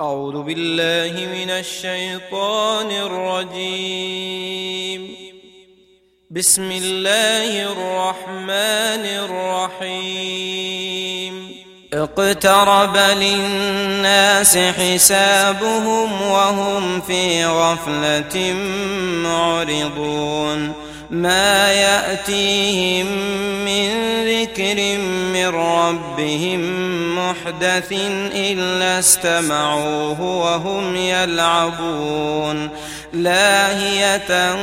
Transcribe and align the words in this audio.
أعوذ 0.00 0.42
بالله 0.42 1.26
من 1.26 1.50
الشيطان 1.50 2.90
الرجيم. 2.90 4.50
بسم 6.30 6.72
الله 6.72 7.72
الرحمن 7.72 9.04
الرحيم. 9.80 11.50
اقترب 11.92 12.96
للناس 12.96 14.56
حسابهم 14.56 16.22
وهم 16.22 17.00
في 17.00 17.46
غفلة 17.46 18.52
معرضون. 19.24 20.74
ما 21.10 21.72
يأتيهم 21.72 23.06
من 23.64 23.90
ذكر 24.26 24.98
من 25.32 25.46
ربهم 25.46 26.60
محدث 27.18 27.92
إلا 28.34 28.98
استمعوه 28.98 30.20
وهم 30.20 30.96
يلعبون. 30.96 32.68
لاهية 33.12 34.54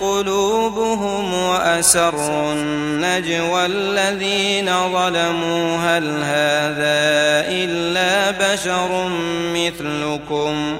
قلوبهم 0.00 1.34
وأسروا 1.34 2.52
النجوى 2.52 3.66
الذين 3.66 4.66
ظلموا. 4.66 5.76
هل 5.76 6.04
هذا 6.22 7.46
إلا 7.48 8.30
بشر 8.30 9.10
مثلكم؟ 9.54 10.76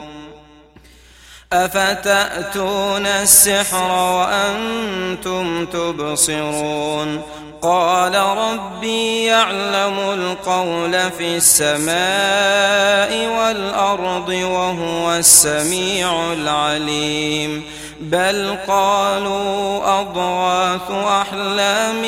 أفتأتون 1.52 3.06
السحر 3.06 3.90
وأنتم 3.90 5.66
تبصرون؟ 5.66 7.22
قال 7.62 8.14
ربي 8.14 9.24
يعلم 9.24 9.98
القول 9.98 11.10
في 11.10 11.36
السماء 11.36 13.26
والأرض 13.38 14.28
وهو 14.28 15.12
السميع 15.12 16.32
العليم. 16.32 17.64
بل 18.00 18.56
قالوا 18.68 20.00
أضغاث 20.00 20.90
أحلام 20.90 22.02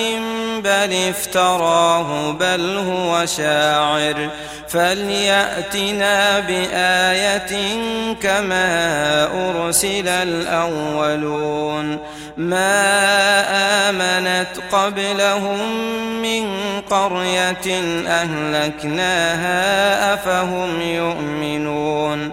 بل 0.61 1.08
افتراه 1.08 2.33
بل 2.33 2.77
هو 2.77 3.27
شاعر 3.27 4.28
فليأتنا 4.69 6.41
بآية 6.41 7.77
كما 8.22 9.25
أرسل 9.50 10.09
الأولون 10.09 11.98
ما 12.36 12.70
آمنت 13.91 14.48
قبلهم 14.72 15.59
من 16.22 16.47
قرية 16.91 17.81
أهلكناها 18.06 19.59
أفهم 20.14 20.81
يؤمنون 20.81 22.33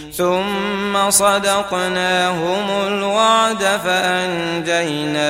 ثم 0.17 1.09
صدقناهم 1.09 2.87
الوعد 2.87 3.63
فأنجيناهم 3.83 5.29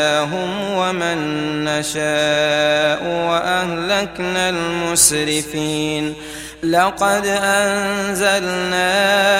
ومن 0.71 1.17
نشاء 1.63 3.03
وأهلكنا 3.29 4.49
المسرفين. 4.49 6.13
لقد 6.63 7.25
أنزلنا 7.43 8.89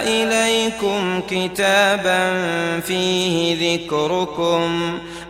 إليكم 0.04 1.22
كتابا 1.30 2.42
فيه 2.82 3.58
ذكركم 3.76 5.00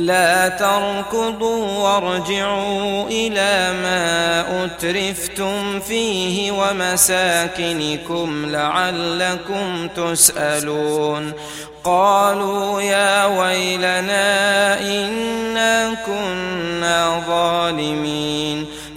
لا 0.00 0.48
تركضوا 0.48 1.78
وارجعوا 1.78 3.08
إلى 3.08 3.72
ما 3.82 4.64
أترفتم 4.64 5.80
فيه 5.80 6.52
ومساكنكم 6.52 8.46
لعلكم 8.46 9.88
تسألون. 9.96 11.32
قالوا 11.84 12.82
يا 12.82 13.26
ويلنا 13.26 14.80
إنا 14.80 15.94
كنا 16.06 17.22
ظالمين. 17.28 18.66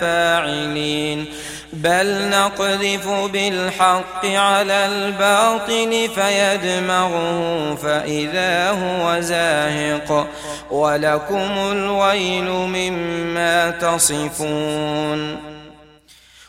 فاعلين. 0.00 1.24
بل 1.72 2.28
نقذف 2.28 3.08
بالحق 3.08 4.26
على 4.26 4.86
الباطل 4.86 6.08
فيدمغه 6.14 7.74
فإذا 7.74 8.70
هو 8.70 9.20
زاهق. 9.20 10.26
ولكم 10.70 11.50
الويل 11.72 12.50
مما 12.50 13.70
تصفون. 13.70 15.57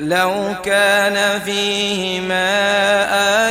لو 0.00 0.54
كان 0.64 1.40
فيهما 1.40 2.48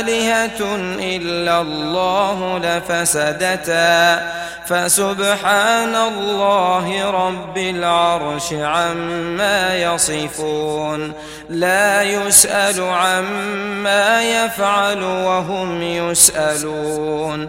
آلهة 0.00 0.76
إلا 1.00 1.60
الله 1.60 2.58
لفسدتا. 2.58 4.22
فسبحان 4.66 5.94
الله 5.94 7.10
رب 7.10 7.58
العرش 7.58 8.52
عما 8.52 9.76
يصفون. 9.76 11.12
لا 11.50 12.02
يسأل 12.02 12.82
عما 12.82 14.22
يفعل 14.22 15.02
وهم 15.02 15.82
يسألون. 15.82 17.48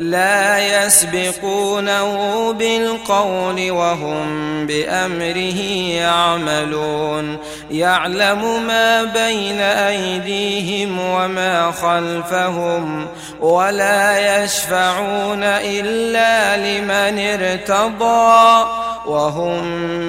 لا 0.00 0.84
يسبقونه 0.84 2.52
بالقول 2.52 3.70
وهم 3.70 4.66
بأمره 4.66 5.60
يعملون. 5.92 7.38
يعلم 7.70 8.66
ما 8.66 9.02
بين 9.02 9.60
أيديهم 9.60 11.00
وما 11.00 11.70
خلفهم 11.70 13.06
ولا 13.40 14.42
يشفعون 14.44 15.42
إلا 15.44 16.56
لمن 16.56 17.18
ارتضى. 17.18 18.89
وهم 19.06 19.64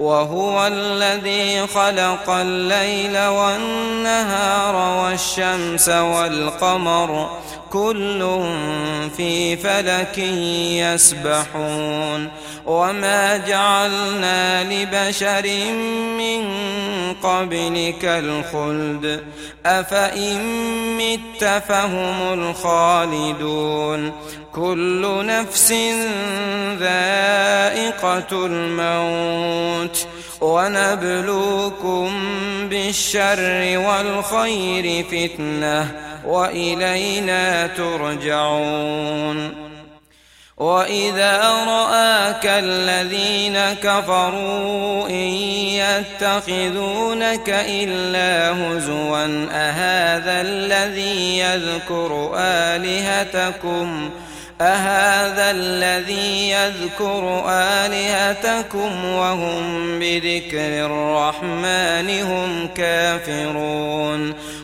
وهو 0.00 0.66
الذي 0.66 1.66
خلق 1.66 2.30
الليل 2.30 3.18
والنهار 3.18 5.04
والشمس 5.04 5.88
والقمر 5.88 7.30
كل 7.72 8.40
في 9.16 9.56
فلك 9.56 10.18
يسبحون 10.78 12.28
وما 12.66 13.36
جعلنا 13.36 14.64
لبشر 14.64 15.72
من 16.18 16.50
قبلك 17.22 18.04
الخلد 18.04 19.24
أفإن 19.66 20.38
مت 20.96 21.44
فهم 21.68 22.32
الخالدون 22.32 24.12
كل 24.54 25.26
نفس 25.26 25.72
ذائقة 26.78 28.46
الموت 28.46 30.06
ونبلوكم 30.40 32.10
بالشر 32.70 33.78
والخير 33.78 35.04
فتنة 35.04 36.09
وإلينا 36.26 37.66
ترجعون. 37.66 39.70
وإذا 40.56 41.40
رآك 41.66 42.46
الذين 42.46 43.58
كفروا 43.82 45.08
إن 45.08 45.30
يتخذونك 45.80 47.48
إلا 47.48 48.52
هزوا 48.52 49.48
أهذا 49.52 50.40
الذي 50.40 51.38
يذكر 51.38 52.32
آلهتكم 52.36 54.10
ۖ؟ 54.26 54.30
أهذا 54.60 55.50
الذي 55.50 56.50
يذكر 56.50 57.44
آلهتكم 57.48 59.04
وهم 59.04 59.98
بذكر 59.98 60.86
الرحمن 60.86 62.22
هم 62.22 62.68
كافرون؟ 62.76 64.34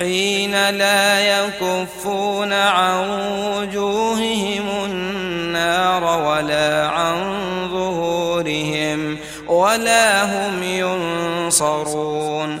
حين 0.00 0.70
لا 0.70 1.20
يكفون 1.20 2.52
عن 2.52 3.08
وجوههم 3.56 4.68
النار 4.84 6.04
ولا 6.04 6.86
عن 6.88 7.18
ظهورهم 7.72 9.18
ولا 9.48 10.24
هم 10.24 10.62
ينصرون 10.62 12.60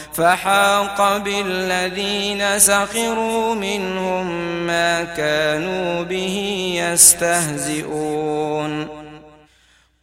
فحاق 0.13 1.17
بالذين 1.17 2.59
سخروا 2.59 3.55
منهم 3.55 4.27
ما 4.67 5.03
كانوا 5.03 6.03
به 6.03 6.71
يستهزئون. 6.75 8.87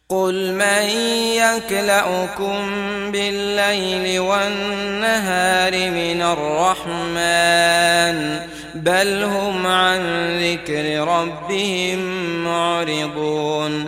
قل 0.09 0.53
من 0.53 0.89
يكلأكم 1.37 2.59
بالليل 3.11 4.19
والنهار 4.19 5.71
من 5.71 6.21
الرحمن 6.21 8.17
بل 8.75 9.23
هم 9.23 9.67
عن 9.67 10.01
ذكر 10.39 11.07
ربهم 11.07 11.99
معرضون. 12.43 13.87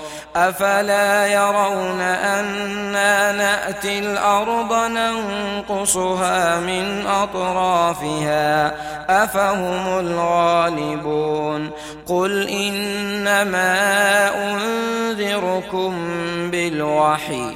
أفلا 0.35 1.27
يرون 1.27 2.01
أنا 2.01 3.31
نأتي 3.31 3.99
الأرض 3.99 4.73
ننقصها 4.73 6.59
من 6.59 7.07
أطرافها 7.07 8.73
أفهم 9.23 9.99
الغالبون 9.99 11.69
قل 12.07 12.47
إنما 12.49 13.79
أنذركم 14.51 15.93
بالوحي 16.51 17.55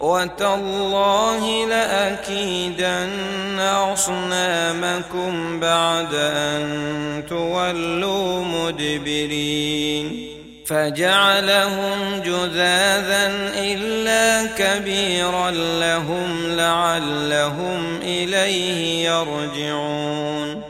وتالله 0.00 1.66
لأكيدن 1.66 3.58
أصنامكم 3.92 5.60
بعد 5.60 6.14
أن 6.14 7.24
تولوا 7.28 8.44
مدبرين 8.44 10.28
فجعلهم 10.66 12.20
جذاذا 12.24 13.32
إلا 13.56 14.46
كبيرا 14.58 15.50
لهم 15.50 16.56
لعلهم 16.56 17.98
إليه 18.02 19.08
يرجعون 19.08 20.62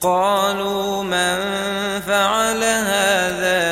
قالوا 0.00 1.02
من 1.02 1.38
فعل 2.06 2.62
هذا 2.64 3.65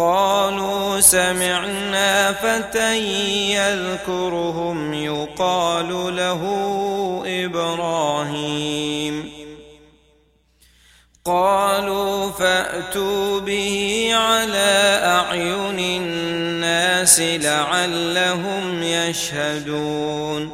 قالوا 0.00 1.00
سمعنا 1.00 2.32
فتى 2.32 2.98
يذكرهم 3.52 4.94
يقال 4.94 6.16
له 6.16 6.42
إبراهيم. 7.26 9.32
قالوا 11.24 12.30
فأتوا 12.30 13.40
به 13.40 14.08
على 14.12 15.00
أعين 15.04 15.78
الناس 15.78 17.20
لعلهم 17.20 18.82
يشهدون. 18.82 20.52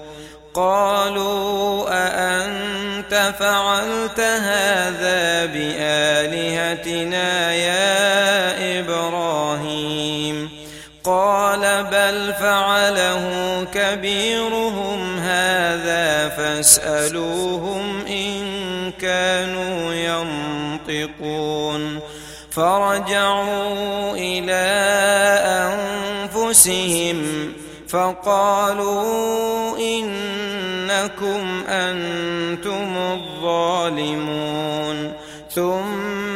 قالوا 0.54 1.86
أأنت 1.88 3.34
فعلت 3.38 4.20
هذا 4.20 5.46
بآلهتنا 5.46 7.54
يا 7.54 8.15
قال 11.06 11.84
بل 11.84 12.34
فعله 12.40 13.24
كبيرهم 13.74 15.18
هذا 15.18 16.28
فاسألوهم 16.28 18.06
إن 18.06 18.42
كانوا 19.00 19.94
ينطقون. 20.88 22.00
فرجعوا 22.50 24.12
إلى 24.12 24.66
أنفسهم 26.34 27.52
فقالوا 27.88 29.78
إنكم 29.78 31.64
أنتم 31.68 32.96
الظالمون. 33.12 35.12
ثم 35.54 36.35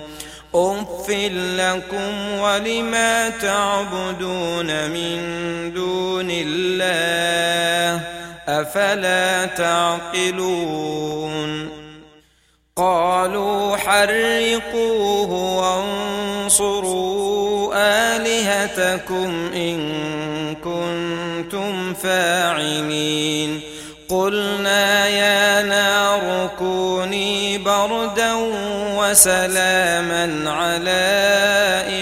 أف 1.11 1.31
لكم 1.59 2.39
ولما 2.39 3.29
تعبدون 3.29 4.89
من 4.89 5.19
دون 5.73 6.27
الله 6.31 8.03
أفلا 8.47 9.45
تعقلون 9.45 11.01
قالوا 12.75 13.77
حرقوه 13.77 15.31
وانصروا 16.43 17.73
آلهتكم 17.75 19.51
إن 19.55 19.79
كنتم 20.55 21.93
فاعلين 21.93 23.61
قلنا 24.09 25.07
يا 25.07 25.61
نار 25.61 26.49
كوني 26.59 27.30
وسلاما 29.11 30.51
على 30.51 31.01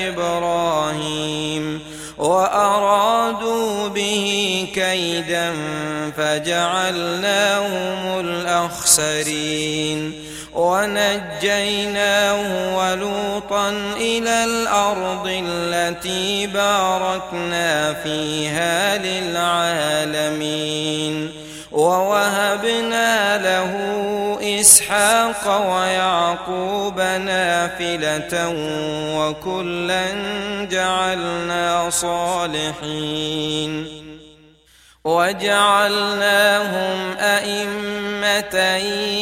إبراهيم 0.08 1.80
وأرادوا 2.18 3.88
به 3.88 4.68
كيدا 4.76 5.54
فجعلناهم 6.18 8.20
الأخسرين 8.20 10.14
ونجيناه 10.54 12.42
ولوطا 12.78 13.70
إلى 13.98 14.44
الأرض 14.44 15.44
التي 15.46 16.48
باركنا 16.48 17.94
فيها 17.94 18.98
للعالمين 18.98 20.60
ووهبنا 21.80 23.38
له 23.38 23.72
إسحاق 24.60 25.72
ويعقوب 25.72 27.00
نافلة 27.00 28.54
وكلا 29.18 30.06
جعلنا 30.72 31.90
صالحين 31.90 33.20
وجعلناهم 35.04 36.98
أئمة 37.20 38.56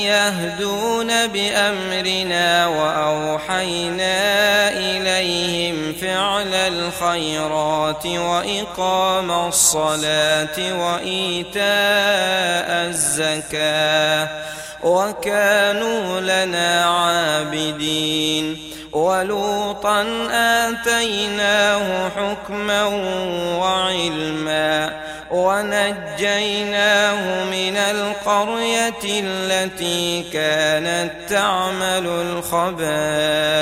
يهدون 0.06 1.28
بأمرنا 1.28 2.68
وأوحينا 2.68 4.18
إليهم 4.70 5.47
فعل 6.18 6.54
الخيرات 6.54 8.06
وإقام 8.06 9.32
الصلاة 9.32 10.58
وإيتاء 10.58 11.66
الزكاة 12.90 14.30
وكانوا 14.84 16.20
لنا 16.20 16.86
عابدين 16.86 18.58
ولوطا 18.92 20.06
آتيناه 20.32 22.10
حكما 22.10 22.86
وعلما 23.60 25.02
ونجيناه 25.32 26.64
من 27.44 27.78
القرية 27.78 29.04
التي 29.06 30.24
كانت 30.34 31.12
تعمل 31.30 32.08
الخبائث 32.08 33.58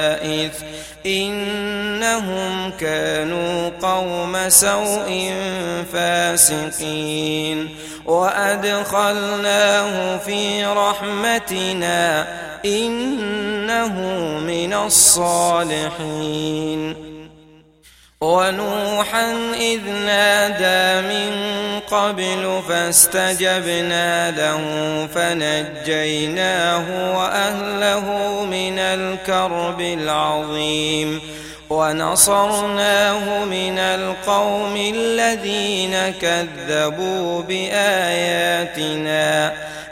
إنهم 1.06 2.72
كانوا 2.80 3.70
قوم 3.82 4.50
سوء 4.50 5.34
فاسقين. 5.94 7.76
وأدخلناه 8.06 9.88
في 10.18 10.66
رحمتنا 10.66 12.28
إنه 12.66 14.02
من 14.40 14.74
الصالحين. 14.74 15.86
ونوحا 18.22 19.32
إذ 19.60 19.90
نادى 19.90 21.08
من 21.08 21.32
قبل 21.80 22.62
فاستجبنا 22.70 24.32
له 24.32 24.60
فنجيناه 25.16 27.18
وأهله 27.18 28.44
من 28.44 28.80
الكرب 28.80 29.82
العظيم 29.82 31.22
ونصرناه 31.70 33.46
من 33.46 33.80
القوم 33.80 34.92
الذين 34.96 36.14
كذبوا 36.22 37.42
بآياتنا 37.42 39.26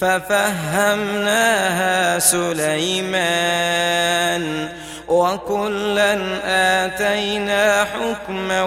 ففهمناها 0.00 1.94
سليمان 2.18 3.64
وكلا 5.08 6.18
آتينا 6.86 7.84
حكما 7.84 8.62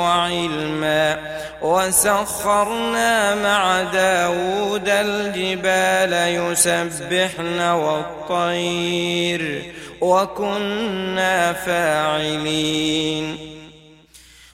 وعلما 0.00 1.18
وسخرنا 1.62 3.34
مع 3.34 3.82
داود 3.82 4.88
الجبال 4.88 6.12
يسبحن 6.12 7.60
والطير 7.60 9.62
وكنا 10.00 11.52
فاعلين. 11.52 13.47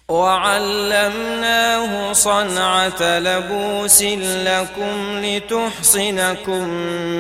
وعلمناه 0.09 1.93
صنعة 2.13 3.19
لبوس 3.19 4.03
لكم 4.23 5.25
لتحصنكم 5.25 6.69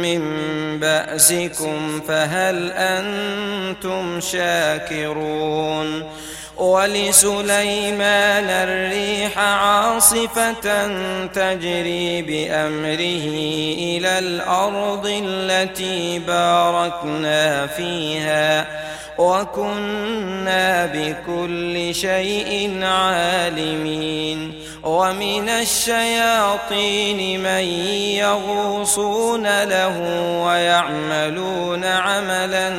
من 0.04 0.20
بأسكم 0.80 2.00
فهل 2.08 2.72
أنتم 2.72 4.20
شاكرون 4.20 6.10
ولسليمان 6.56 8.44
الريح 8.50 9.38
عاصفة 9.38 10.86
تجري 11.26 12.22
بأمره 12.22 13.26
إلى 13.78 14.18
الأرض 14.18 15.06
التي 15.24 16.18
باركنا 16.18 17.66
فيها 17.66 18.84
وكنا 19.18 20.86
بكل 20.86 21.94
شيء 21.94 22.78
عالمين 22.84 24.52
ومن 24.82 25.48
الشياطين 25.48 27.42
من 27.42 27.64
يغوصون 28.18 29.62
له 29.62 30.00
ويعملون 30.46 31.84
عملا 31.84 32.70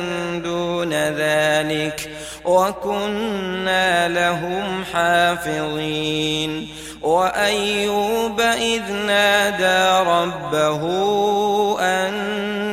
دون 0.44 0.92
ذلك 0.92 2.10
وكنا 2.44 4.08
لهم 4.08 4.84
حافظين 4.92 6.68
وأيوب 7.02 8.40
إذ 8.40 8.92
نادى 8.92 10.10
ربه 10.10 10.82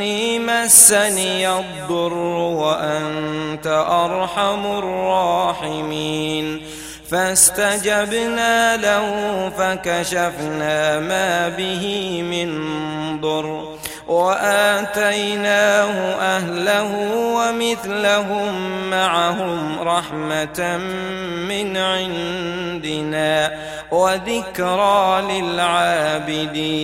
أني 0.03 0.39
مسني 0.39 1.49
الضر 1.49 2.13
وأنت 2.13 3.67
أرحم 3.89 4.65
الراحمين 4.65 6.61
فاستجبنا 7.09 8.77
له 8.77 9.07
فكشفنا 9.57 10.99
ما 10.99 11.49
به 11.49 12.21
من 12.21 12.51
ضر 13.21 13.77
وآتيناه 14.07 15.91
أهله 16.19 17.15
ومثلهم 17.15 18.53
معهم 18.89 19.79
رحمة 19.81 20.77
من 21.47 21.77
عندنا 21.77 23.59
وذكرى 23.91 25.21
للعابدين 25.31 26.83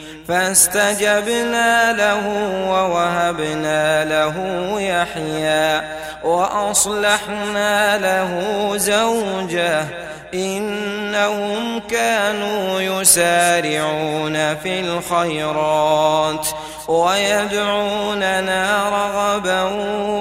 فاستجبنا 0.27 1.93
له 1.93 2.27
ووهبنا 2.69 4.05
له 4.05 4.35
يحيى 4.81 5.81
وأصلحنا 6.23 7.97
له 7.97 8.31
زوجه 8.77 9.85
إنهم 10.33 11.79
كانوا 11.79 12.81
يسارعون 12.81 14.55
في 14.55 14.79
الخيرات 14.79 16.47
ويدعوننا 16.87 18.89
رغبا 18.89 19.63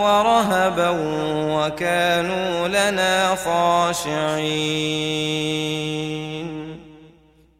ورهبا 0.02 0.90
وكانوا 1.50 2.68
لنا 2.68 3.36
خاشعين. 3.44 5.49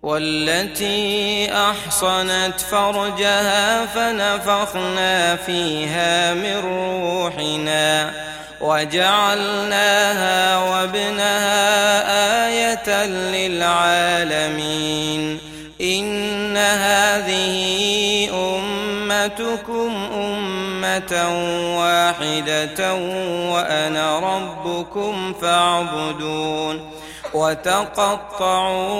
والتي 0.03 1.53
أحصنت 1.53 2.61
فرجها 2.61 3.87
فنفخنا 3.87 5.37
فيها 5.37 6.35
من 6.35 6.57
روحنا 6.57 8.13
وجعلناها 8.61 10.57
وابنها 10.57 12.47
آية 12.47 13.07
للعالمين. 13.07 14.71
إن 15.81 16.57
هذه 16.57 18.29
أمتكم 18.35 20.09
أمة 20.15 21.13
واحدة 21.79 22.95
وأنا 23.53 24.19
ربكم 24.19 25.35
فاعبدون. 25.43 27.00
وتقطعوا 27.35 28.99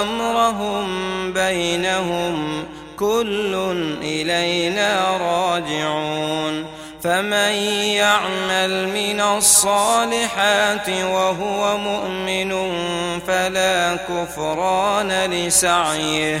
أمرهم 0.00 0.86
بينهم 1.32 2.64
كل 2.98 3.54
إلينا 4.02 5.16
راجعون 5.16 6.66
فمن 7.02 7.52
يعمل 7.96 8.88
من 8.88 9.20
الصالحات 9.20 10.88
وهو 10.88 11.78
مؤمن 11.78 12.50
فلا 13.26 13.96
كفران 13.96 15.12
لسعيه 15.30 16.40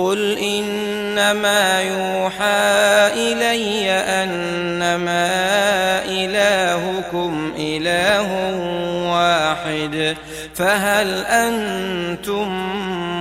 قل 0.00 0.38
إنما 0.38 1.82
يوحى 1.82 2.72
إلي 3.12 3.90
أنما 3.90 5.28
إلهكم 6.04 7.52
إله 7.58 8.28
واحد 9.12 10.16
فهل 10.54 11.24
أنتم 11.24 12.50